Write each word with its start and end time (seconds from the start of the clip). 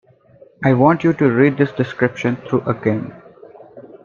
I 0.63 0.73
want 0.73 1.03
you 1.03 1.13
to 1.13 1.29
read 1.29 1.59
this 1.59 1.71
description 1.73 2.35
through 2.37 2.61
again. 2.61 3.13